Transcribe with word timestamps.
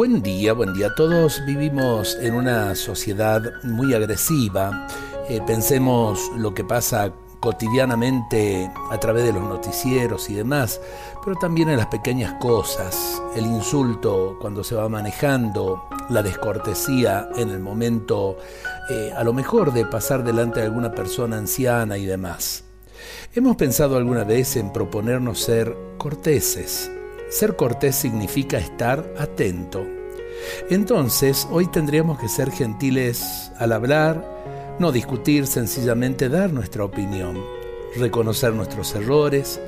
Buen 0.00 0.22
día, 0.22 0.54
buen 0.54 0.72
día. 0.72 0.94
Todos 0.94 1.44
vivimos 1.44 2.16
en 2.22 2.32
una 2.32 2.74
sociedad 2.74 3.42
muy 3.64 3.92
agresiva. 3.92 4.88
Eh, 5.28 5.42
pensemos 5.46 6.32
lo 6.38 6.54
que 6.54 6.64
pasa 6.64 7.12
cotidianamente 7.38 8.72
a 8.90 8.98
través 8.98 9.26
de 9.26 9.34
los 9.34 9.42
noticieros 9.42 10.30
y 10.30 10.34
demás, 10.36 10.80
pero 11.22 11.36
también 11.36 11.68
en 11.68 11.76
las 11.76 11.88
pequeñas 11.88 12.32
cosas, 12.40 13.20
el 13.36 13.44
insulto 13.44 14.38
cuando 14.40 14.64
se 14.64 14.74
va 14.74 14.88
manejando, 14.88 15.84
la 16.08 16.22
descortesía 16.22 17.28
en 17.36 17.50
el 17.50 17.60
momento 17.60 18.38
eh, 18.88 19.12
a 19.14 19.22
lo 19.22 19.34
mejor 19.34 19.70
de 19.70 19.84
pasar 19.84 20.24
delante 20.24 20.60
de 20.60 20.66
alguna 20.66 20.92
persona 20.92 21.36
anciana 21.36 21.98
y 21.98 22.06
demás. 22.06 22.64
Hemos 23.34 23.54
pensado 23.56 23.98
alguna 23.98 24.24
vez 24.24 24.56
en 24.56 24.72
proponernos 24.72 25.40
ser 25.40 25.76
corteses, 25.98 26.90
ser 27.30 27.56
cortés 27.56 27.96
significa 27.96 28.58
estar 28.58 29.14
atento. 29.18 29.86
Entonces, 30.68 31.46
hoy 31.50 31.66
tendríamos 31.66 32.18
que 32.18 32.28
ser 32.28 32.50
gentiles 32.50 33.50
al 33.58 33.72
hablar, 33.72 34.76
no 34.78 34.92
discutir, 34.92 35.46
sencillamente 35.46 36.28
dar 36.28 36.52
nuestra 36.52 36.84
opinión, 36.84 37.38
reconocer 37.96 38.52
nuestros 38.52 38.94
errores, 38.94 39.60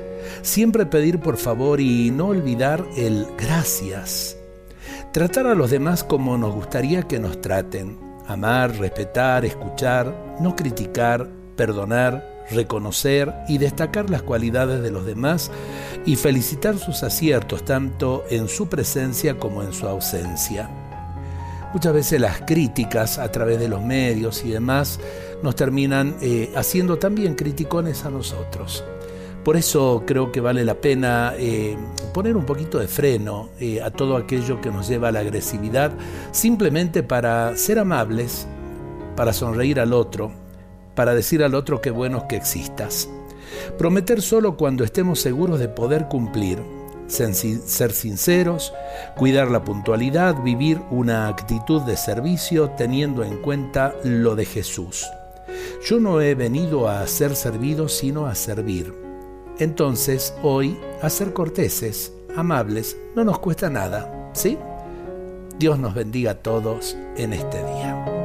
siempre 0.43 0.87
pedir 0.87 1.21
por 1.21 1.37
favor 1.37 1.81
y 1.81 2.11
no 2.11 2.29
olvidar 2.29 2.85
el 2.97 3.27
gracias. 3.37 4.37
Tratar 5.13 5.47
a 5.47 5.55
los 5.55 5.71
demás 5.71 6.05
como 6.05 6.39
nos 6.39 6.55
gustaría 6.55 7.03
que 7.03 7.19
nos 7.19 7.41
traten, 7.41 7.99
amar, 8.27 8.77
respetar, 8.79 9.45
escuchar, 9.45 10.37
no 10.41 10.57
criticar, 10.57 11.29
perdonar, 11.63 12.45
reconocer 12.51 13.33
y 13.47 13.59
destacar 13.59 14.11
las 14.11 14.23
cualidades 14.23 14.83
de 14.83 14.91
los 14.91 15.07
demás 15.07 15.53
y 16.05 16.17
felicitar 16.17 16.77
sus 16.77 17.05
aciertos 17.05 17.65
tanto 17.65 18.25
en 18.31 18.49
su 18.49 18.67
presencia 18.67 19.39
como 19.39 19.63
en 19.63 19.73
su 19.73 19.87
ausencia. 19.87 20.69
Muchas 21.73 21.95
veces 21.95 22.21
las 22.21 22.41
críticas 22.41 23.19
a 23.19 23.31
través 23.31 23.61
de 23.61 23.69
los 23.69 23.81
medios 23.81 24.45
y 24.45 24.51
demás 24.51 24.99
nos 25.45 25.55
terminan 25.55 26.17
eh, 26.21 26.51
haciendo 26.57 26.99
también 26.99 27.37
criticones 27.37 28.05
a 28.05 28.11
nosotros. 28.11 28.83
Por 29.45 29.57
eso 29.57 30.03
creo 30.05 30.33
que 30.33 30.41
vale 30.41 30.65
la 30.65 30.75
pena 30.75 31.35
eh, 31.39 31.77
poner 32.13 32.37
un 32.37 32.45
poquito 32.45 32.81
de 32.81 32.89
freno 32.89 33.51
eh, 33.61 33.81
a 33.81 33.93
todo 33.93 34.17
aquello 34.17 34.61
que 34.61 34.71
nos 34.73 34.89
lleva 34.89 35.09
a 35.09 35.13
la 35.13 35.21
agresividad, 35.21 35.93
simplemente 36.33 37.05
para 37.05 37.57
ser 37.57 37.79
amables, 37.79 38.49
para 39.15 39.33
sonreír 39.33 39.79
al 39.79 39.93
otro, 39.93 40.42
para 40.95 41.15
decir 41.15 41.43
al 41.43 41.55
otro 41.55 41.81
qué 41.81 41.91
bueno 41.91 42.27
que 42.29 42.37
existas. 42.37 43.09
Prometer 43.79 44.23
solo 44.23 44.57
cuando 44.57 44.85
estemos 44.85 45.21
seguros 45.21 45.59
de 45.59 45.69
poder 45.69 46.09
cumplir, 46.09 46.59
ser 47.07 47.93
sinceros, 47.93 48.73
cuidar 49.17 49.51
la 49.51 49.65
puntualidad, 49.65 50.43
vivir 50.43 50.81
una 50.91 51.29
actitud 51.29 51.83
de 51.83 51.97
servicio 51.97 52.71
teniendo 52.71 53.25
en 53.25 53.39
cuenta 53.43 53.95
lo 54.05 54.35
de 54.35 54.47
Jesús. 54.47 55.07
Yo 55.85 56.01
no 56.01 56.21
he 56.21 56.35
venido 56.35 56.89
a 56.89 57.07
ser 57.07 57.37
servido 57.37 57.89
sino 57.89 58.27
a 58.27 58.35
servir. 58.35 58.95
Entonces, 59.59 60.35
hoy, 60.43 60.79
a 61.03 61.11
ser 61.11 61.33
corteses, 61.33 62.13
amables, 62.37 62.97
no 63.15 63.25
nos 63.25 63.39
cuesta 63.39 63.69
nada, 63.69 64.31
¿sí? 64.33 64.57
Dios 65.59 65.79
nos 65.79 65.95
bendiga 65.95 66.33
a 66.33 66.35
todos 66.37 66.97
en 67.17 67.35
este 67.35 67.59
día. 67.59 68.22